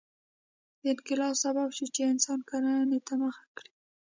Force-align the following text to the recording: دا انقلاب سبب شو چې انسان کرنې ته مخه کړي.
دا 0.81 0.87
انقلاب 0.93 1.33
سبب 1.43 1.69
شو 1.77 1.85
چې 1.95 2.01
انسان 2.11 2.39
کرنې 2.49 2.99
ته 3.07 3.13
مخه 3.23 3.45
کړي. 3.57 3.71